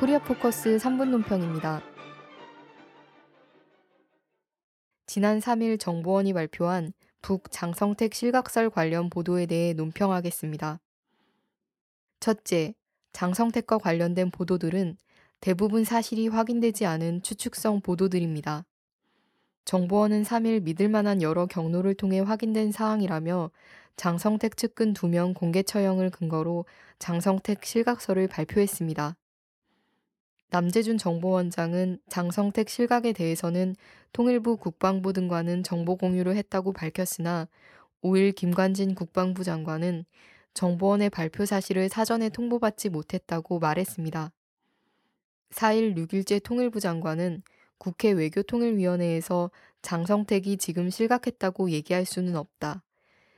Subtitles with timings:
[0.00, 1.80] 코리아 포커스 3분 논평입니다.
[5.06, 6.92] 지난 3일 정보원이 발표한
[7.22, 10.80] 북 장성택 실각설 관련 보도에 대해 논평하겠습니다.
[12.18, 12.74] 첫째,
[13.12, 14.96] 장성택과 관련된 보도들은
[15.40, 18.64] 대부분 사실이 확인되지 않은 추측성 보도들입니다.
[19.64, 23.50] 정보원은 3일 믿을 만한 여러 경로를 통해 확인된 사항이라며
[23.96, 26.64] 장성택 측근 2명 공개 처형을 근거로
[26.98, 29.16] 장성택 실각서를 발표했습니다.
[30.54, 33.74] 남재준 정보원장은 장성택 실각에 대해서는
[34.12, 37.48] 통일부 국방부 등과는 정보 공유를 했다고 밝혔으나
[38.02, 40.04] 5일 김관진 국방부 장관은
[40.52, 44.30] 정보원의 발표 사실을 사전에 통보받지 못했다고 말했습니다.
[45.50, 47.42] 4일 6일째 통일부 장관은
[47.78, 49.50] 국회 외교통일위원회에서
[49.82, 52.84] 장성택이 지금 실각했다고 얘기할 수는 없다.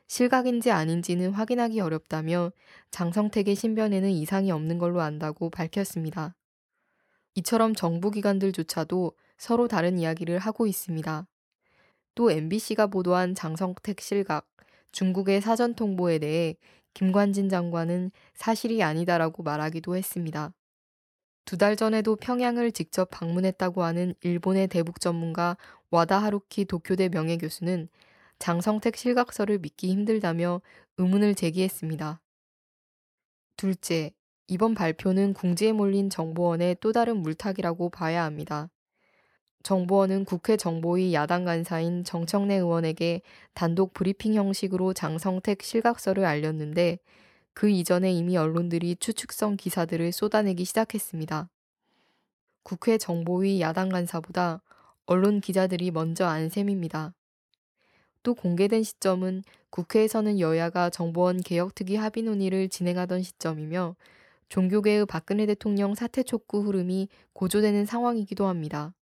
[0.07, 2.53] 실각인지 아닌지는 확인하기 어렵다며
[2.91, 6.36] 장성택의 신변에는 이상이 없는 걸로 안다고 밝혔습니다.
[7.37, 11.27] 이처럼 정부기관들조차도 서로 다른 이야기를 하고 있습니다.
[12.15, 14.49] 또 MBC가 보도한 장성택 실각,
[14.93, 16.57] 중국의 사전 통보에 대해
[16.95, 20.55] 김관진 장관은 사실이 아니다라고 말하기도 했습니다.
[21.47, 25.57] 두 달 전에도 평양을 직접 방문했다고 하는 일본의 대북 전문가
[25.91, 27.89] 와다 하루키 도쿄대 명예교수는
[28.39, 30.61] 장성택 실각서를 믿기 힘들다며
[30.99, 32.21] 의문을 제기했습니다.
[33.57, 34.13] 둘째,
[34.49, 38.71] 이번 발표는 궁지에 몰린 정보원의 또 다른 물타기라고 봐야 합니다.
[39.65, 43.23] 정보원은 국회 정보위 야당 간사인 정청래 의원에게
[43.55, 47.01] 단독 브리핑 형식으로 장성택 실각서를 알렸는데
[47.53, 51.49] 그 이전에 이미 언론들이 추측성 기사들을 쏟아내기 시작했습니다.
[52.63, 54.63] 국회 정보위 야당 간사보다
[55.07, 57.15] 언론 기자들이 먼저 안 셈입니다.
[58.23, 63.97] 또 공개된 시점은 국회에서는 여야가 정보원 개혁특위 합의 논의를 진행하던 시점이며
[64.49, 68.95] 종교계의 박근혜 대통령 사퇴 촉구 흐름이 고조되는 상황이기도 합니다.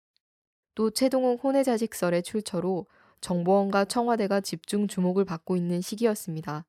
[0.76, 2.88] 또 최동욱 혼외자식설의 출처로
[3.22, 6.66] 정보원과 청와대가 집중 주목을 받고 있는 시기였습니다.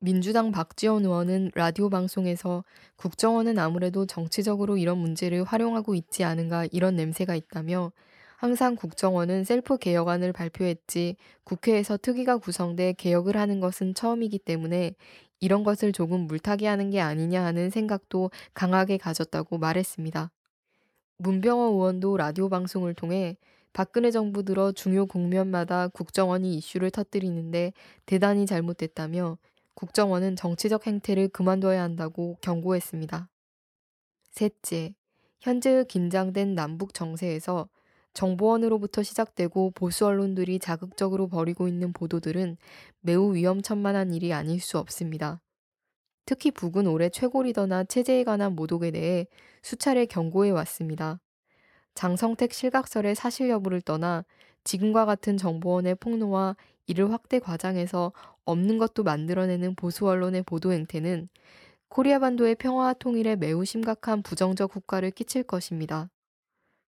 [0.00, 2.64] 민주당 박지원 의원은 라디오 방송에서
[2.96, 7.92] 국정원은 아무래도 정치적으로 이런 문제를 활용하고 있지 않은가 이런 냄새가 있다며
[8.42, 11.14] 항상 국정원은 셀프 개혁안을 발표했지
[11.44, 14.96] 국회에서 특위가 구성돼 개혁을 하는 것은 처음이기 때문에
[15.38, 20.32] 이런 것을 조금 물타기 하는 게 아니냐 하는 생각도 강하게 가졌다고 말했습니다.
[21.18, 23.36] 문병호 의원도 라디오 방송을 통해
[23.72, 27.72] 박근혜 정부 들어 중요 국면마다 국정원이 이슈를 터뜨리는데
[28.06, 29.38] 대단히 잘못됐다며
[29.74, 33.28] 국정원은 정치적 행태를 그만둬야 한다고 경고했습니다.
[34.32, 34.96] 셋째,
[35.40, 37.68] 현재의 긴장된 남북 정세에서
[38.14, 42.56] 정보원으로부터 시작되고 보수 언론들이 자극적으로 벌이고 있는 보도들은
[43.00, 45.40] 매우 위험천만한 일이 아닐 수 없습니다.
[46.26, 49.26] 특히 북은 올해 최고 리더나 체제에 관한 모독에 대해
[49.62, 51.20] 수차례 경고해 왔습니다.
[51.94, 54.24] 장성택 실각설의 사실 여부를 떠나
[54.64, 56.56] 지금과 같은 정보원의 폭로와
[56.86, 58.12] 이를 확대 과장해서
[58.44, 61.28] 없는 것도 만들어내는 보수 언론의 보도 행태는
[61.88, 66.10] 코리아 반도의 평화와 통일에 매우 심각한 부정적 효과를 끼칠 것입니다.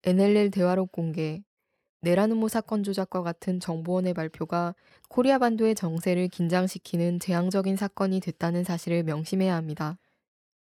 [0.05, 1.41] NLL 대화록 공개,
[2.01, 4.75] 내란음모 사건 조작과 같은 정보원의 발표가
[5.09, 9.97] 코리아 반도의 정세를 긴장시키는 재앙적인 사건이 됐다는 사실을 명심해야 합니다.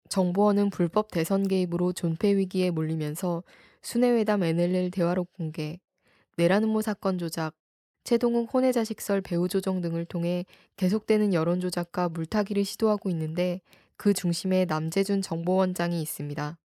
[0.09, 3.44] 정보원은 불법 대선 개입으로 존폐 위기에 몰리면서
[3.84, 5.79] 순회회담 NLL 대화록 공개,
[6.38, 7.56] 네라누모 사건 조작,
[8.06, 10.46] 최동욱 혼외자식설 배후 조정 등을 통해
[10.78, 13.62] 계속되는 여론 조작과 물타기를 시도하고 있는데
[13.97, 16.60] 그 중심에 남재준 정보원장이 있습니다.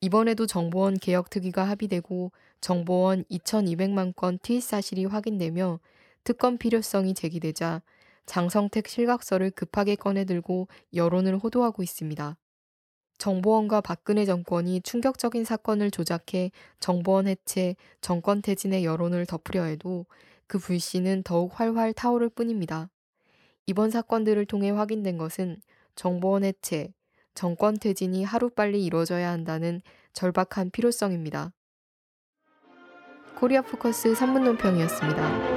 [0.00, 5.80] 이번에도 정보원 개혁특위가 합의되고 정보원 2,200만 건 트윗 사실이 확인되며
[6.24, 7.82] 특검 필요성이 제기되자
[8.26, 12.36] 장성택 실각서를 급하게 꺼내들고 여론을 호도하고 있습니다.
[13.18, 16.50] 정보원과 박근혜 정권이 충격적인 사건을 조작해
[16.80, 20.04] 정보원 해체, 정권 퇴진의 여론을 덮으려 해도
[20.46, 22.90] 그 불씨는 더욱 활활 타오를 뿐입니다.
[23.66, 25.60] 이번 사건들을 통해 확인된 것은
[25.94, 26.92] 정보원 해체,
[27.36, 29.82] 정권 퇴진이 하루빨리 이루어져야 한다는
[30.14, 31.52] 절박한 필요성입니다.
[33.36, 35.55] 코리아 포커스 3분 논평이었습니다.